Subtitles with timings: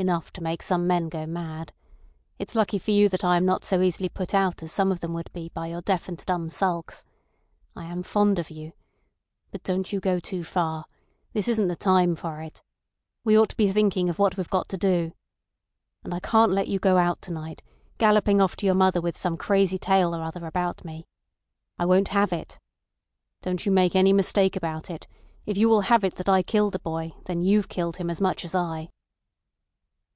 [0.00, 1.72] "Enough to make some men go mad.
[2.38, 5.00] It's lucky for you that I am not so easily put out as some of
[5.00, 7.02] them would be by your deaf and dumb sulks.
[7.74, 8.74] I am fond of you.
[9.50, 10.84] But don't you go too far.
[11.32, 12.62] This isn't the time for it.
[13.24, 15.14] We ought to be thinking of what we've got to do.
[16.04, 17.60] And I can't let you go out to night,
[17.98, 21.08] galloping off to your mother with some crazy tale or other about me.
[21.76, 22.60] I won't have it.
[23.42, 25.08] Don't you make any mistake about it:
[25.44, 28.20] if you will have it that I killed the boy, then you've killed him as
[28.20, 28.90] much as I."